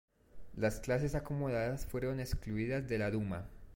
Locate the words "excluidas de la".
2.19-3.11